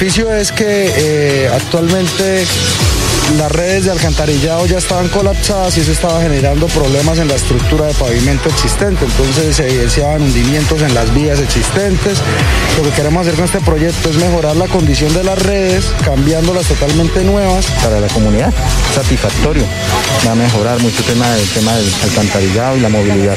Beneficio 0.00 0.34
es 0.34 0.50
que 0.50 0.90
eh, 0.96 1.48
actualmente 1.54 2.44
las 3.38 3.52
redes 3.52 3.84
de 3.84 3.92
alcantarillado 3.92 4.66
ya 4.66 4.78
estaban 4.78 5.08
colapsadas 5.08 5.76
y 5.78 5.82
eso 5.82 5.92
estaba 5.92 6.20
generando 6.20 6.66
problemas 6.66 7.18
en 7.18 7.28
la 7.28 7.36
estructura 7.36 7.86
de 7.86 7.94
pavimento 7.94 8.48
existente. 8.48 9.04
Entonces 9.04 9.54
se 9.54 9.68
evidenciaban 9.68 10.20
hundimientos 10.20 10.82
en 10.82 10.94
las 10.94 11.14
vías 11.14 11.38
existentes. 11.38 12.18
Lo 12.76 12.82
que 12.82 12.90
queremos 12.90 13.22
hacer 13.22 13.36
con 13.36 13.44
este 13.44 13.60
proyecto 13.60 14.10
es 14.10 14.16
mejorar 14.16 14.56
la 14.56 14.66
condición 14.66 15.14
de 15.14 15.22
las 15.22 15.38
redes, 15.40 15.86
cambiándolas 16.04 16.66
totalmente 16.66 17.22
nuevas. 17.22 17.66
Para 17.80 18.00
la 18.00 18.08
comunidad, 18.08 18.52
satisfactorio. 18.96 19.62
Va 20.26 20.32
a 20.32 20.34
mejorar 20.34 20.80
mucho 20.80 20.98
el 20.98 21.04
tema 21.04 21.30
del, 21.30 21.48
tema 21.50 21.72
del 21.76 21.94
alcantarillado 22.02 22.76
y 22.78 22.80
la 22.80 22.88
movilidad. 22.88 23.36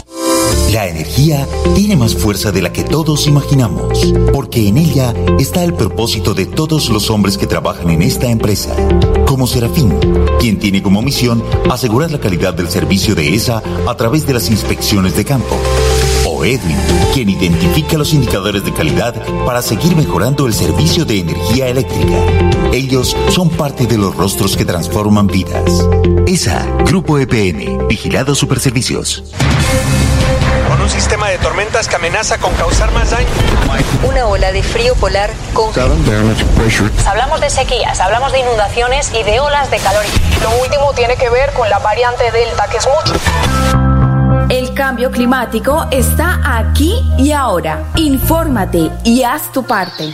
La 0.71 0.87
energía 0.87 1.45
tiene 1.75 1.97
más 1.97 2.15
fuerza 2.15 2.53
de 2.53 2.61
la 2.61 2.71
que 2.71 2.85
todos 2.85 3.27
imaginamos, 3.27 4.13
porque 4.31 4.69
en 4.69 4.77
ella 4.77 5.13
está 5.37 5.65
el 5.65 5.73
propósito 5.73 6.33
de 6.33 6.45
todos 6.45 6.89
los 6.89 7.09
hombres 7.09 7.37
que 7.37 7.45
trabajan 7.45 7.89
en 7.89 8.01
esta 8.01 8.27
empresa, 8.27 8.73
como 9.25 9.47
Serafín, 9.47 9.93
quien 10.39 10.59
tiene 10.59 10.81
como 10.81 11.01
misión 11.01 11.43
asegurar 11.69 12.09
la 12.11 12.21
calidad 12.21 12.53
del 12.53 12.69
servicio 12.69 13.15
de 13.15 13.35
ESA 13.35 13.61
a 13.85 13.97
través 13.97 14.25
de 14.25 14.33
las 14.33 14.49
inspecciones 14.49 15.17
de 15.17 15.25
campo. 15.25 15.57
O 16.25 16.45
Edwin, 16.45 16.77
quien 17.13 17.29
identifica 17.29 17.97
los 17.97 18.13
indicadores 18.13 18.63
de 18.63 18.71
calidad 18.71 19.13
para 19.45 19.61
seguir 19.61 19.97
mejorando 19.97 20.47
el 20.47 20.53
servicio 20.53 21.03
de 21.03 21.19
energía 21.19 21.67
eléctrica. 21.67 22.25
Ellos 22.71 23.17
son 23.27 23.49
parte 23.49 23.87
de 23.87 23.97
los 23.97 24.15
rostros 24.15 24.55
que 24.55 24.63
transforman 24.63 25.27
vidas. 25.27 25.85
ESA, 26.27 26.65
Grupo 26.85 27.19
EPN, 27.19 27.89
Vigilado 27.89 28.35
Superservicios 28.35 29.21
un 30.81 30.89
sistema 30.89 31.29
de 31.29 31.37
tormentas 31.37 31.87
que 31.87 31.95
amenaza 31.95 32.37
con 32.39 32.53
causar 32.55 32.91
más 32.91 33.11
daño. 33.11 33.27
Una 34.03 34.25
ola 34.25 34.51
de 34.51 34.63
frío 34.63 34.95
polar 34.95 35.29
con... 35.53 35.71
Hablamos 37.05 37.41
de 37.41 37.49
sequías, 37.49 37.99
hablamos 37.99 38.31
de 38.31 38.39
inundaciones 38.39 39.11
y 39.13 39.23
de 39.23 39.39
olas 39.39 39.69
de 39.69 39.77
calor. 39.77 40.03
Lo 40.41 40.49
último 40.61 40.93
tiene 40.93 41.15
que 41.15 41.29
ver 41.29 41.51
con 41.53 41.69
la 41.69 41.79
variante 41.79 42.31
Delta, 42.31 42.67
que 42.69 42.77
es 42.77 42.87
mucho. 42.87 43.19
El 44.49 44.73
cambio 44.73 45.11
climático 45.11 45.87
está 45.91 46.41
aquí 46.43 46.93
y 47.17 47.31
ahora. 47.31 47.83
Infórmate 47.95 48.91
y 49.03 49.23
haz 49.23 49.51
tu 49.51 49.63
parte. 49.63 50.13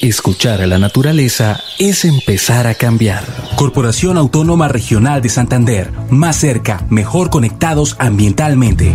Escuchar 0.00 0.62
a 0.62 0.66
la 0.66 0.78
naturaleza 0.78 1.60
es 1.78 2.04
empezar 2.04 2.66
a 2.66 2.74
cambiar. 2.74 3.22
Corporación 3.56 4.16
Autónoma 4.18 4.66
Regional 4.66 5.22
de 5.22 5.28
Santander. 5.28 5.92
Más 6.08 6.36
cerca, 6.36 6.84
mejor 6.88 7.30
conectados 7.30 7.96
ambientalmente. 7.98 8.94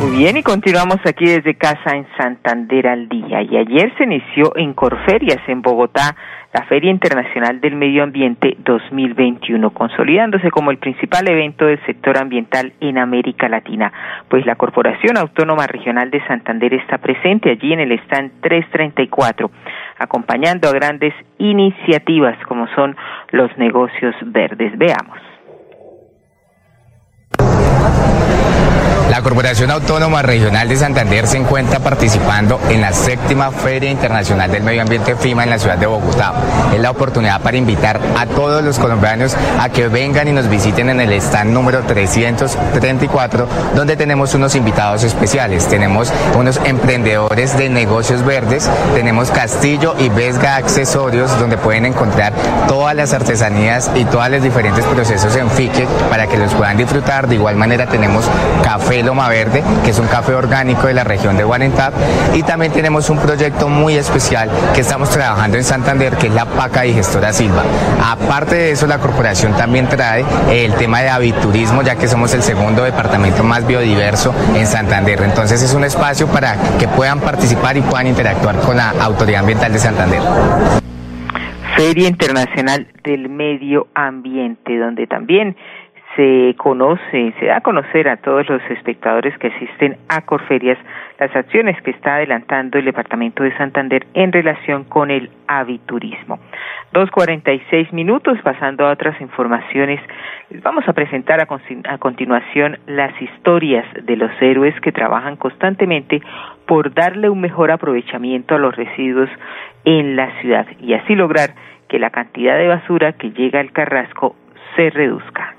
Muy 0.00 0.18
bien, 0.18 0.36
y 0.36 0.42
continuamos 0.42 0.98
aquí 1.06 1.24
desde 1.24 1.54
casa 1.54 1.96
en 1.96 2.06
Santander 2.18 2.88
al 2.88 3.08
día. 3.08 3.40
Y 3.42 3.56
ayer 3.56 3.92
se 3.96 4.04
inició 4.04 4.54
en 4.56 4.74
Corferias, 4.74 5.40
en 5.48 5.62
Bogotá, 5.62 6.14
la 6.54 6.62
Feria 6.66 6.90
Internacional 6.90 7.60
del 7.60 7.74
Medio 7.74 8.04
Ambiente 8.04 8.56
2021, 8.58 9.70
consolidándose 9.70 10.52
como 10.52 10.70
el 10.70 10.78
principal 10.78 11.28
evento 11.28 11.66
del 11.66 11.84
sector 11.84 12.16
ambiental 12.16 12.72
en 12.80 12.98
América 12.98 13.48
Latina, 13.48 13.92
pues 14.28 14.46
la 14.46 14.54
Corporación 14.54 15.16
Autónoma 15.16 15.66
Regional 15.66 16.12
de 16.12 16.24
Santander 16.26 16.74
está 16.74 16.98
presente 16.98 17.50
allí 17.50 17.72
en 17.72 17.80
el 17.80 17.92
stand 17.92 18.40
334, 18.40 19.50
acompañando 19.98 20.68
a 20.68 20.72
grandes 20.72 21.12
iniciativas 21.38 22.38
como 22.46 22.68
son 22.76 22.94
los 23.32 23.50
negocios 23.58 24.14
verdes. 24.22 24.78
Veamos. 24.78 25.33
La 29.14 29.22
Corporación 29.22 29.70
Autónoma 29.70 30.22
Regional 30.22 30.68
de 30.68 30.74
Santander 30.74 31.28
se 31.28 31.36
encuentra 31.36 31.78
participando 31.78 32.60
en 32.68 32.80
la 32.80 32.92
séptima 32.92 33.52
Feria 33.52 33.88
Internacional 33.88 34.50
del 34.50 34.64
Medio 34.64 34.82
Ambiente 34.82 35.14
FIMA 35.14 35.44
en 35.44 35.50
la 35.50 35.58
ciudad 35.60 35.78
de 35.78 35.86
Bogotá. 35.86 36.32
Es 36.74 36.80
la 36.80 36.90
oportunidad 36.90 37.40
para 37.40 37.56
invitar 37.56 38.00
a 38.18 38.26
todos 38.26 38.64
los 38.64 38.76
colombianos 38.80 39.36
a 39.60 39.68
que 39.68 39.86
vengan 39.86 40.26
y 40.26 40.32
nos 40.32 40.48
visiten 40.48 40.90
en 40.90 40.98
el 40.98 41.12
stand 41.12 41.52
número 41.52 41.84
334, 41.84 43.46
donde 43.76 43.96
tenemos 43.96 44.34
unos 44.34 44.56
invitados 44.56 45.04
especiales. 45.04 45.68
Tenemos 45.68 46.12
unos 46.36 46.60
emprendedores 46.64 47.56
de 47.56 47.68
negocios 47.68 48.24
verdes, 48.24 48.68
tenemos 48.96 49.30
Castillo 49.30 49.94
y 49.96 50.08
Vesga 50.08 50.56
Accesorios, 50.56 51.38
donde 51.38 51.56
pueden 51.56 51.86
encontrar 51.86 52.32
todas 52.66 52.96
las 52.96 53.12
artesanías 53.12 53.92
y 53.94 54.06
todos 54.06 54.28
los 54.28 54.42
diferentes 54.42 54.84
procesos 54.86 55.36
en 55.36 55.48
FICE 55.50 55.86
para 56.10 56.26
que 56.26 56.36
los 56.36 56.52
puedan 56.54 56.76
disfrutar. 56.76 57.28
De 57.28 57.36
igual 57.36 57.54
manera 57.54 57.86
tenemos 57.86 58.28
Café 58.64 59.03
Loma 59.04 59.28
Verde, 59.28 59.62
que 59.84 59.90
es 59.90 59.98
un 59.98 60.06
café 60.06 60.34
orgánico 60.34 60.86
de 60.86 60.94
la 60.94 61.04
región 61.04 61.36
de 61.36 61.44
Guarentap. 61.44 61.94
Y 62.34 62.42
también 62.42 62.72
tenemos 62.72 63.10
un 63.10 63.18
proyecto 63.18 63.68
muy 63.68 63.94
especial 63.96 64.50
que 64.74 64.80
estamos 64.80 65.10
trabajando 65.10 65.56
en 65.56 65.64
Santander, 65.64 66.16
que 66.16 66.28
es 66.28 66.34
la 66.34 66.46
Paca 66.46 66.82
Digestora 66.82 67.32
Silva. 67.32 67.62
Aparte 68.04 68.54
de 68.54 68.70
eso, 68.72 68.86
la 68.86 68.98
corporación 68.98 69.52
también 69.54 69.88
trae 69.88 70.24
el 70.50 70.74
tema 70.74 71.00
de 71.00 71.10
aviturismo, 71.10 71.82
ya 71.82 71.96
que 71.96 72.08
somos 72.08 72.34
el 72.34 72.42
segundo 72.42 72.82
departamento 72.82 73.44
más 73.44 73.66
biodiverso 73.66 74.34
en 74.54 74.66
Santander. 74.66 75.22
Entonces 75.22 75.62
es 75.62 75.74
un 75.74 75.84
espacio 75.84 76.26
para 76.26 76.56
que 76.78 76.88
puedan 76.88 77.20
participar 77.20 77.76
y 77.76 77.80
puedan 77.82 78.06
interactuar 78.06 78.56
con 78.60 78.76
la 78.76 78.90
Autoridad 79.00 79.40
Ambiental 79.40 79.72
de 79.72 79.78
Santander. 79.78 80.20
Feria 81.76 82.08
Internacional 82.08 82.86
del 83.02 83.28
Medio 83.28 83.88
Ambiente, 83.94 84.78
donde 84.78 85.06
también 85.08 85.56
se 86.16 86.54
conoce, 86.56 87.34
se 87.38 87.46
da 87.46 87.56
a 87.56 87.60
conocer 87.60 88.08
a 88.08 88.16
todos 88.16 88.48
los 88.48 88.62
espectadores 88.70 89.36
que 89.38 89.48
asisten 89.48 89.96
a 90.08 90.22
Corferias 90.22 90.78
las 91.18 91.34
acciones 91.34 91.80
que 91.82 91.90
está 91.90 92.16
adelantando 92.16 92.78
el 92.78 92.84
Departamento 92.84 93.42
de 93.42 93.56
Santander 93.56 94.06
en 94.14 94.32
relación 94.32 94.84
con 94.84 95.10
el 95.10 95.30
aviturismo. 95.46 96.38
Dos 96.92 97.10
cuarenta 97.10 97.52
y 97.52 97.60
seis 97.70 97.92
minutos, 97.92 98.38
pasando 98.42 98.86
a 98.86 98.92
otras 98.92 99.20
informaciones, 99.20 100.00
vamos 100.62 100.88
a 100.88 100.92
presentar 100.92 101.40
a 101.40 101.98
continuación 101.98 102.78
las 102.86 103.20
historias 103.20 103.86
de 104.02 104.16
los 104.16 104.30
héroes 104.40 104.78
que 104.80 104.92
trabajan 104.92 105.36
constantemente 105.36 106.20
por 106.66 106.92
darle 106.94 107.28
un 107.28 107.40
mejor 107.40 107.70
aprovechamiento 107.70 108.54
a 108.54 108.58
los 108.58 108.74
residuos 108.76 109.30
en 109.84 110.16
la 110.16 110.30
ciudad 110.40 110.66
y 110.80 110.94
así 110.94 111.14
lograr 111.14 111.50
que 111.88 111.98
la 111.98 112.10
cantidad 112.10 112.56
de 112.56 112.68
basura 112.68 113.12
que 113.12 113.30
llega 113.30 113.60
al 113.60 113.72
Carrasco 113.72 114.36
se 114.76 114.90
reduzca. 114.90 115.53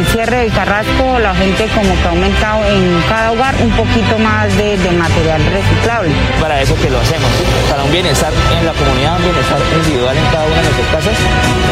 El 0.00 0.06
cierre 0.06 0.36
del 0.38 0.52
Carrasco 0.52 1.18
la 1.18 1.34
gente 1.34 1.66
como 1.74 1.94
que 1.94 2.04
ha 2.04 2.10
aumentado 2.10 2.64
en 2.64 3.02
cada 3.06 3.32
hogar 3.32 3.54
un 3.60 3.70
poquito 3.72 4.18
más 4.18 4.48
de, 4.56 4.78
de 4.78 4.90
material 4.92 5.42
reciclable. 5.52 6.10
Para 6.40 6.62
eso 6.62 6.74
que 6.76 6.88
lo 6.88 6.98
hacemos, 6.98 7.28
para 7.68 7.84
un 7.84 7.92
bienestar 7.92 8.32
en 8.58 8.64
la 8.64 8.72
comunidad, 8.72 9.16
un 9.16 9.24
bienestar 9.24 9.58
individual 9.76 10.16
en 10.16 10.24
cada 10.26 10.44
una 10.46 10.56
de 10.56 10.62
nuestras 10.62 10.88
casas, 10.88 11.18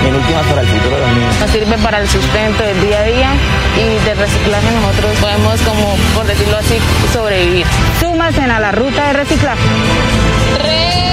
en 0.07 0.15
últimas 0.15 0.45
para 0.45 0.61
el 0.61 0.69
futuro 0.69 0.97
de 0.97 1.01
los 1.01 1.11
niños. 1.17 1.41
Nos 1.41 1.51
sirve 1.51 1.79
para 1.79 2.01
el 2.01 2.09
sustento 2.09 2.63
del 2.65 2.81
día 2.83 2.99
a 2.99 3.05
día 3.05 3.31
y 3.79 4.05
de 4.05 4.15
reciclaje 4.15 4.71
nosotros 4.73 5.17
podemos 5.21 5.61
como, 5.63 5.97
por 6.15 6.27
decirlo 6.27 6.59
así, 6.59 6.79
sobrevivir. 7.13 7.67
Súmasen 7.99 8.51
a 8.51 8.61
la 8.61 8.73
ruta 8.73 9.07
de 9.07 9.13
reciclaje. 9.15 9.63
Reciclaje. 10.59 11.08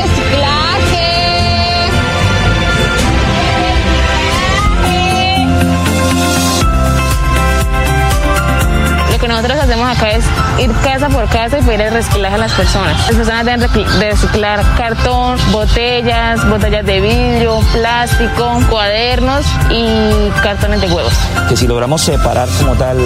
Acá 9.87 10.09
es 10.11 10.34
ir 10.59 10.71
casa 10.83 11.09
por 11.09 11.27
casa 11.29 11.59
y 11.59 11.61
pedir 11.61 11.81
el 11.81 11.93
reciclaje 11.93 12.35
a 12.35 12.37
las 12.37 12.51
personas. 12.53 12.97
Las 13.07 13.15
personas 13.15 13.45
deben 13.45 13.59
de 13.59 14.09
reciclar 14.09 14.61
cartón, 14.77 15.37
botellas, 15.51 16.47
botellas 16.49 16.85
de 16.85 17.01
vidrio, 17.01 17.59
plástico, 17.73 18.59
cuadernos 18.69 19.45
y 19.69 20.29
cartones 20.41 20.81
de 20.81 20.87
huevos. 20.87 21.13
Que 21.49 21.57
si 21.57 21.67
logramos 21.67 22.01
separar 22.01 22.47
como 22.59 22.75
tal 22.75 22.99
eh, 22.99 23.03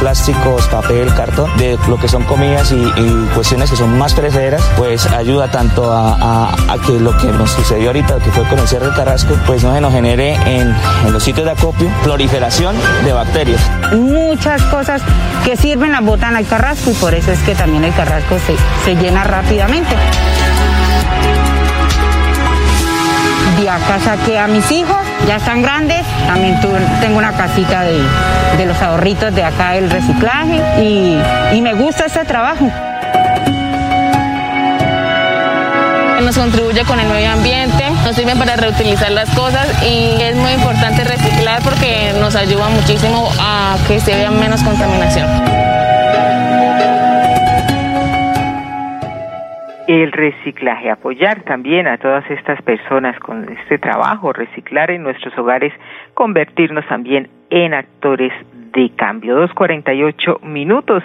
plásticos, 0.00 0.66
papel, 0.68 1.12
cartón, 1.14 1.50
de 1.56 1.78
lo 1.88 1.98
que 1.98 2.08
son 2.08 2.24
comidas 2.24 2.72
y, 2.72 2.76
y 2.76 3.30
cuestiones 3.34 3.70
que 3.70 3.76
son 3.76 3.98
más 3.98 4.14
perecederas, 4.14 4.62
pues 4.76 5.06
ayuda 5.06 5.48
tanto 5.50 5.92
a, 5.92 6.14
a, 6.14 6.72
a, 6.72 6.78
que 6.86 6.92
lo 7.00 7.16
que 7.16 7.26
nos 7.28 7.50
sucedió 7.50 7.88
ahorita, 7.88 8.18
que 8.18 8.30
fue 8.30 8.44
con 8.44 8.58
el 8.58 8.68
cierre 8.68 8.86
del 8.86 8.94
Carrasco, 8.94 9.34
pues 9.46 9.62
no 9.62 9.74
se 9.74 9.80
nos 9.80 9.92
genere 9.92 10.34
en, 10.46 10.74
en 11.06 11.12
los 11.12 11.22
sitios 11.22 11.46
de 11.46 11.52
acopio 11.52 11.90
proliferación 12.02 12.76
de 13.04 13.12
bacterias. 13.12 13.60
Muchas 13.92 14.62
cosas 14.64 15.02
que 15.44 15.56
sirven 15.56 15.92
las 15.92 16.02
botan 16.04 16.36
al 16.36 16.46
carrasco 16.46 16.91
y 16.92 16.94
por 16.94 17.14
eso 17.14 17.32
es 17.32 17.38
que 17.40 17.54
también 17.54 17.84
el 17.84 17.94
carrasco 17.94 18.36
se, 18.38 18.54
se 18.84 18.94
llena 18.96 19.24
rápidamente. 19.24 19.94
De 23.60 23.70
acá 23.70 23.98
saqué 24.04 24.38
a 24.38 24.46
mis 24.46 24.70
hijos, 24.70 24.98
ya 25.26 25.36
están 25.36 25.62
grandes, 25.62 26.02
también 26.26 26.60
tu, 26.60 26.68
tengo 27.00 27.18
una 27.18 27.32
casita 27.32 27.82
de, 27.82 27.98
de, 28.58 28.66
los 28.66 28.80
ahorritos 28.82 29.34
de 29.34 29.44
acá 29.44 29.72
del 29.72 29.88
reciclaje 29.88 30.60
y, 30.82 31.18
y 31.54 31.62
me 31.62 31.74
gusta 31.74 32.06
este 32.06 32.24
trabajo. 32.24 32.70
nos 36.22 36.38
contribuye 36.38 36.84
con 36.84 37.00
el 37.00 37.08
medio 37.08 37.32
ambiente, 37.32 37.84
nos 38.04 38.14
sirven 38.14 38.38
para 38.38 38.54
reutilizar 38.54 39.10
las 39.10 39.28
cosas 39.30 39.66
y 39.82 40.22
es 40.22 40.36
muy 40.36 40.52
importante 40.52 41.02
reciclar 41.02 41.60
porque 41.62 42.14
nos 42.20 42.36
ayuda 42.36 42.68
muchísimo 42.68 43.28
a 43.40 43.76
que 43.88 43.98
se 43.98 44.14
vea 44.14 44.30
menos 44.30 44.62
contaminación. 44.62 45.61
El 49.88 50.12
reciclaje, 50.12 50.90
apoyar 50.90 51.42
también 51.42 51.86
a 51.86 51.98
todas 51.98 52.28
estas 52.30 52.60
personas 52.62 53.18
con 53.18 53.48
este 53.50 53.78
trabajo, 53.78 54.32
reciclar 54.32 54.90
en 54.90 55.02
nuestros 55.02 55.36
hogares, 55.38 55.72
convertirnos 56.14 56.86
también 56.86 57.28
en 57.50 57.74
actores 57.74 58.32
de 58.72 58.90
cambio. 58.96 59.36
2.48 59.48 60.42
minutos 60.42 61.02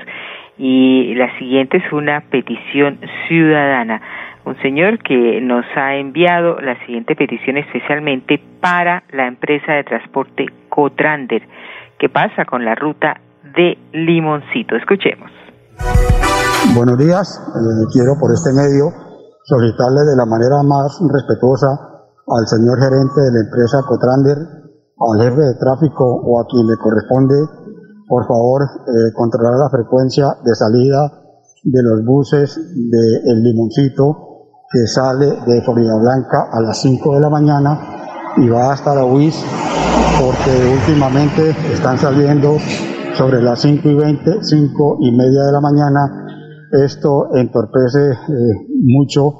y 0.57 1.13
la 1.15 1.35
siguiente 1.37 1.77
es 1.77 1.91
una 1.91 2.21
petición 2.21 2.99
ciudadana. 3.27 4.01
Un 4.45 4.55
señor 4.61 4.99
que 4.99 5.41
nos 5.41 5.65
ha 5.75 5.95
enviado 5.95 6.61
la 6.61 6.77
siguiente 6.85 7.15
petición 7.15 7.57
especialmente 7.57 8.39
para 8.61 9.03
la 9.11 9.27
empresa 9.27 9.73
de 9.73 9.83
transporte 9.83 10.45
Cotrander. 10.69 11.41
¿Qué 11.99 12.09
pasa 12.09 12.45
con 12.45 12.63
la 12.63 12.75
ruta 12.75 13.19
de 13.43 13.77
Limoncito? 13.91 14.75
Escuchemos. 14.75 15.31
Buenos 16.65 16.97
días, 16.97 17.39
eh, 17.39 17.85
quiero 17.93 18.17
por 18.19 18.33
este 18.33 18.51
medio 18.51 18.91
solicitarle 19.43 20.01
de 20.03 20.15
la 20.15 20.25
manera 20.25 20.63
más 20.63 20.97
respetuosa 21.07 21.67
al 22.27 22.47
señor 22.47 22.79
gerente 22.79 23.21
de 23.21 23.31
la 23.31 23.39
empresa 23.45 23.83
Cotrander, 23.87 24.37
al 24.37 25.21
jefe 25.21 25.41
de 25.41 25.55
tráfico 25.55 26.03
o 26.03 26.41
a 26.41 26.45
quien 26.47 26.65
le 26.67 26.75
corresponde, 26.77 27.35
por 28.07 28.25
favor, 28.27 28.63
eh, 28.63 29.13
controlar 29.13 29.59
la 29.59 29.69
frecuencia 29.69 30.35
de 30.43 30.55
salida 30.55 31.11
de 31.63 31.83
los 31.83 32.03
buses 32.03 32.57
de 32.57 33.31
El 33.31 33.43
Limoncito 33.43 34.27
que 34.69 34.87
sale 34.87 35.39
de 35.45 35.61
Florida 35.61 35.95
Blanca 35.95 36.49
a 36.51 36.59
las 36.59 36.81
5 36.81 37.15
de 37.15 37.19
la 37.21 37.29
mañana 37.29 37.79
y 38.35 38.49
va 38.49 38.73
hasta 38.73 38.95
la 38.95 39.05
UIS 39.05 39.45
porque 40.19 40.73
últimamente 40.73 41.51
están 41.71 41.97
saliendo 41.97 42.57
sobre 43.17 43.41
las 43.41 43.61
5 43.61 43.89
y 43.89 43.95
20, 43.95 44.43
5 44.43 44.97
y 45.01 45.11
media 45.11 45.43
de 45.43 45.51
la 45.51 45.61
mañana. 45.61 46.26
Esto 46.71 47.33
entorpece 47.33 48.11
eh, 48.11 48.67
mucho 48.83 49.33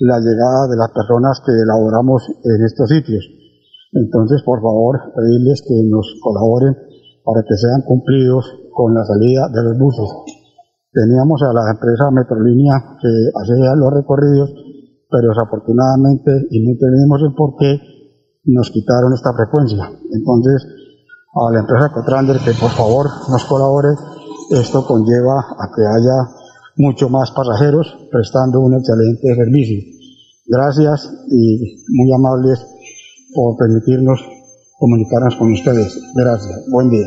la 0.00 0.20
llegada 0.20 0.68
de 0.68 0.76
las 0.76 0.90
personas 0.92 1.40
que 1.44 1.52
elaboramos 1.52 2.22
en 2.44 2.64
estos 2.64 2.88
sitios. 2.88 3.24
Entonces, 3.92 4.42
por 4.44 4.60
favor, 4.60 5.12
pedirles 5.14 5.62
que 5.62 5.74
nos 5.88 6.04
colaboren 6.22 6.76
para 7.24 7.42
que 7.42 7.56
sean 7.56 7.82
cumplidos 7.82 8.44
con 8.72 8.92
la 8.92 9.04
salida 9.04 9.48
de 9.48 9.62
los 9.62 9.78
buses. 9.78 10.10
Teníamos 10.92 11.42
a 11.42 11.52
la 11.52 11.70
empresa 11.70 12.10
Metrolínea 12.10 12.96
que 13.00 13.08
hacía 13.34 13.74
los 13.74 13.92
recorridos, 13.92 14.52
pero 15.10 15.28
desafortunadamente, 15.28 16.30
y 16.50 16.60
no 16.60 16.72
entendemos 16.72 17.22
el 17.22 17.34
por 17.34 17.56
qué, 17.56 17.80
nos 18.44 18.70
quitaron 18.70 19.12
esta 19.14 19.32
frecuencia. 19.32 19.90
Entonces, 20.12 20.66
a 21.34 21.52
la 21.52 21.60
empresa 21.60 21.92
Cotrander 21.92 22.38
que 22.38 22.52
por 22.60 22.70
favor 22.70 23.06
nos 23.30 23.44
colabore, 23.44 23.88
esto 24.50 24.86
conlleva 24.86 25.40
a 25.40 25.68
que 25.74 25.82
haya 25.82 26.45
mucho 26.76 27.08
más 27.08 27.30
pasajeros 27.32 27.86
prestando 28.10 28.60
un 28.60 28.74
excelente 28.74 29.34
servicio. 29.34 29.82
Gracias 30.46 31.10
y 31.30 31.82
muy 31.88 32.12
amables 32.12 32.64
por 33.34 33.56
permitirnos 33.56 34.20
comunicarnos 34.78 35.36
con 35.36 35.52
ustedes. 35.52 35.98
Gracias. 36.14 36.64
Buen 36.70 36.90
día. 36.90 37.06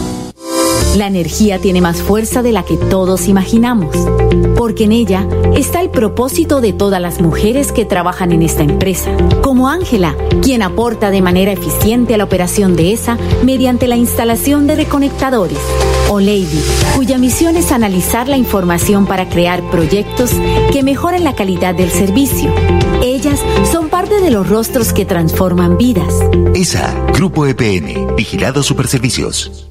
La 0.97 1.07
energía 1.07 1.57
tiene 1.57 1.79
más 1.79 2.01
fuerza 2.01 2.43
de 2.43 2.51
la 2.51 2.63
que 2.63 2.75
todos 2.75 3.29
imaginamos, 3.29 3.95
porque 4.57 4.83
en 4.83 4.91
ella 4.91 5.25
está 5.55 5.79
el 5.79 5.89
propósito 5.89 6.59
de 6.59 6.73
todas 6.73 7.01
las 7.01 7.21
mujeres 7.21 7.71
que 7.71 7.85
trabajan 7.85 8.33
en 8.33 8.41
esta 8.41 8.63
empresa, 8.63 9.09
como 9.41 9.69
Ángela, 9.69 10.17
quien 10.41 10.61
aporta 10.61 11.09
de 11.09 11.21
manera 11.21 11.53
eficiente 11.53 12.13
a 12.13 12.17
la 12.17 12.25
operación 12.25 12.75
de 12.75 12.91
esa 12.91 13.17
mediante 13.41 13.87
la 13.87 13.95
instalación 13.95 14.67
de 14.67 14.75
reconectadores, 14.75 15.59
o 16.09 16.19
Lady, 16.19 16.61
cuya 16.93 17.17
misión 17.17 17.55
es 17.55 17.71
analizar 17.71 18.27
la 18.27 18.37
información 18.37 19.05
para 19.05 19.29
crear 19.29 19.63
proyectos 19.71 20.31
que 20.73 20.83
mejoren 20.83 21.23
la 21.23 21.35
calidad 21.35 21.73
del 21.73 21.89
servicio. 21.89 22.53
Ellas 23.01 23.39
son 23.71 23.87
parte 23.87 24.19
de 24.19 24.29
los 24.29 24.49
rostros 24.49 24.91
que 24.91 25.05
transforman 25.05 25.77
vidas. 25.77 26.13
ESA, 26.53 26.93
Grupo 27.13 27.45
EPN, 27.45 28.13
Vigilado 28.17 28.61
Superservicios. 28.61 29.70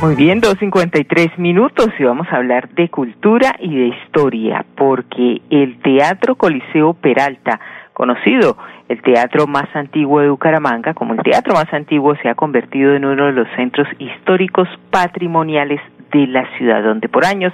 Muy 0.00 0.14
bien, 0.14 0.40
2.53 0.40 1.38
minutos 1.38 1.88
y 1.98 2.04
vamos 2.04 2.28
a 2.30 2.36
hablar 2.36 2.68
de 2.68 2.88
cultura 2.88 3.56
y 3.58 3.74
de 3.74 3.86
historia, 3.88 4.64
porque 4.76 5.42
el 5.50 5.80
Teatro 5.80 6.36
Coliseo 6.36 6.94
Peralta, 6.94 7.58
conocido 7.94 8.56
el 8.88 9.02
teatro 9.02 9.48
más 9.48 9.66
antiguo 9.74 10.20
de 10.20 10.28
Bucaramanga, 10.28 10.94
como 10.94 11.14
el 11.14 11.22
teatro 11.24 11.54
más 11.54 11.66
antiguo, 11.72 12.14
se 12.22 12.28
ha 12.28 12.36
convertido 12.36 12.94
en 12.94 13.06
uno 13.06 13.26
de 13.26 13.32
los 13.32 13.48
centros 13.56 13.88
históricos 13.98 14.68
patrimoniales 14.92 15.80
de 16.12 16.28
la 16.28 16.46
ciudad, 16.56 16.84
donde 16.84 17.08
por 17.08 17.26
años 17.26 17.52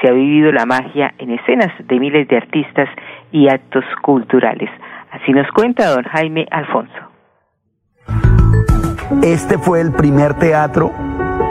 se 0.00 0.08
ha 0.08 0.12
vivido 0.12 0.52
la 0.52 0.66
magia 0.66 1.12
en 1.18 1.32
escenas 1.32 1.72
de 1.88 1.98
miles 1.98 2.28
de 2.28 2.36
artistas 2.36 2.88
y 3.32 3.48
actos 3.48 3.84
culturales. 4.00 4.70
Así 5.10 5.32
nos 5.32 5.50
cuenta 5.50 5.90
don 5.90 6.04
Jaime 6.04 6.46
Alfonso. 6.52 7.10
Este 9.24 9.58
fue 9.58 9.80
el 9.80 9.90
primer 9.90 10.34
teatro 10.34 10.92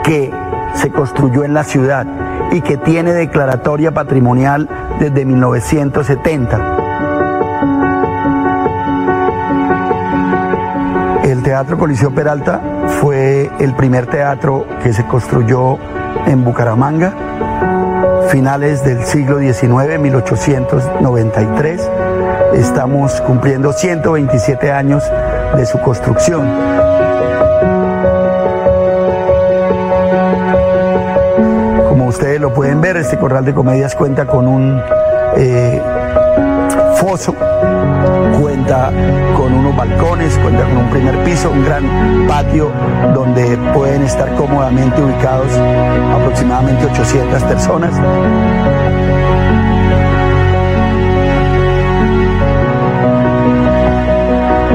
que 0.04 0.32
se 0.74 0.90
construyó 0.90 1.44
en 1.44 1.54
la 1.54 1.64
ciudad 1.64 2.06
y 2.52 2.60
que 2.62 2.76
tiene 2.76 3.12
declaratoria 3.12 3.92
patrimonial 3.92 4.68
desde 4.98 5.24
1970. 5.24 6.76
El 11.24 11.42
Teatro 11.42 11.78
Coliseo 11.78 12.10
Peralta 12.12 12.60
fue 13.00 13.50
el 13.60 13.74
primer 13.74 14.06
teatro 14.06 14.66
que 14.82 14.92
se 14.92 15.06
construyó 15.06 15.78
en 16.26 16.44
Bucaramanga, 16.44 17.14
finales 18.30 18.84
del 18.84 19.04
siglo 19.04 19.38
XIX, 19.38 19.98
1893. 20.00 21.90
Estamos 22.54 23.20
cumpliendo 23.20 23.72
127 23.72 24.72
años 24.72 25.04
de 25.56 25.66
su 25.66 25.80
construcción. 25.80 26.89
Ustedes 32.20 32.38
lo 32.38 32.52
pueden 32.52 32.82
ver, 32.82 32.98
este 32.98 33.16
corral 33.16 33.46
de 33.46 33.54
comedias 33.54 33.94
cuenta 33.94 34.26
con 34.26 34.46
un 34.46 34.78
eh, 35.38 35.80
foso, 36.96 37.34
cuenta 38.38 38.92
con 39.34 39.54
unos 39.54 39.74
balcones, 39.74 40.36
cuenta 40.36 40.64
con 40.64 40.76
un 40.76 40.90
primer 40.90 41.24
piso, 41.24 41.50
un 41.50 41.64
gran 41.64 41.82
patio 42.28 42.70
donde 43.14 43.56
pueden 43.72 44.02
estar 44.02 44.34
cómodamente 44.34 45.00
ubicados 45.00 45.50
aproximadamente 46.14 46.84
800 46.84 47.42
personas. 47.44 47.94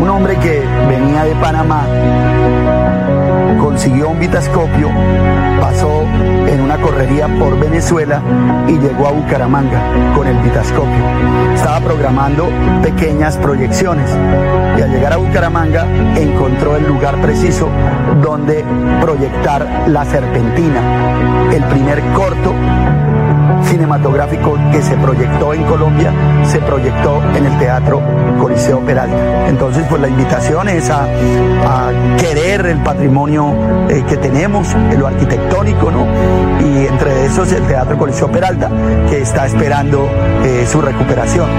Un 0.02 0.10
hombre 0.10 0.36
que 0.38 0.64
venía 0.90 1.26
de 1.26 1.36
Panamá 1.36 1.86
consiguió 3.66 4.10
un 4.10 4.20
vitascopio, 4.20 4.92
pasó 5.60 6.04
en 6.48 6.62
una 6.62 6.80
correría 6.80 7.28
por 7.40 7.60
Venezuela 7.60 8.22
y 8.68 8.78
llegó 8.78 9.08
a 9.08 9.12
Bucaramanga 9.12 10.14
con 10.16 10.28
el 10.28 10.38
vitascopio. 10.38 11.04
Estaba 11.56 11.80
programando 11.80 12.48
pequeñas 12.84 13.38
proyecciones 13.38 14.08
y 14.78 14.82
al 14.84 14.92
llegar 14.92 15.14
a 15.14 15.18
Bucaramanga 15.18 15.88
encontró 16.16 16.76
el 16.76 16.88
lugar 16.88 17.20
preciso 17.22 17.68
donde 18.22 18.64
proyectar 19.02 19.68
La 19.88 20.06
Serpentina, 20.06 21.50
el 21.52 21.64
primer 21.64 22.02
corto 22.14 22.54
cinematográfico 23.66 24.58
que 24.72 24.82
se 24.82 24.96
proyectó 24.98 25.54
en 25.54 25.64
Colombia 25.64 26.14
se 26.44 26.60
proyectó 26.60 27.22
en 27.36 27.46
el 27.46 27.58
Teatro 27.58 28.02
Coliseo 28.40 28.80
Peralta. 28.82 29.48
Entonces, 29.48 29.86
pues 29.90 30.02
la 30.02 30.08
invitación 30.08 30.70
es 30.70 30.90
a, 30.90 31.08
querer 32.18 32.66
el 32.68 32.82
patrimonio 32.82 33.54
eh, 33.90 34.04
que 34.08 34.18
tenemos, 34.18 34.68
lo 34.98 35.08
arquitectónico, 35.08 35.92
¿no? 35.92 36.06
Y 36.62 36.88
entre 36.88 37.26
esos 37.26 37.52
el 37.52 37.64
Teatro 37.64 37.98
Coliseo 37.98 38.32
Peralta, 38.32 38.70
que 39.10 39.22
está 39.22 39.46
esperando 39.46 40.08
eh, 40.44 40.66
su 40.70 40.82
recuperación. 40.82 41.50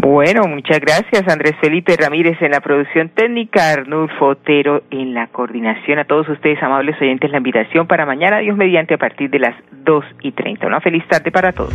Bueno, 0.00 0.44
muchas 0.46 0.80
gracias 0.80 1.26
Andrés 1.28 1.56
Felipe 1.60 1.96
Ramírez 1.96 2.40
en 2.40 2.52
la 2.52 2.60
producción 2.60 3.08
técnica, 3.08 3.72
Arnulfo 3.72 4.26
Otero 4.26 4.82
en 4.90 5.12
la 5.12 5.26
coordinación. 5.26 5.98
A 5.98 6.04
todos 6.04 6.28
ustedes, 6.28 6.62
amables 6.62 7.00
oyentes, 7.00 7.30
la 7.30 7.38
invitación 7.38 7.86
para 7.86 8.06
mañana, 8.06 8.38
Dios 8.38 8.56
mediante, 8.56 8.94
a 8.94 8.98
partir 8.98 9.28
de 9.30 9.40
las 9.40 9.54
dos 9.84 10.04
y 10.22 10.32
treinta. 10.32 10.66
Una 10.66 10.80
feliz 10.80 11.06
tarde 11.08 11.32
para 11.32 11.52
todos. 11.52 11.74